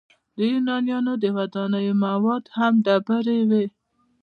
[0.35, 3.65] د یونانیانو د ودانیو مواد هم ډبرې وې.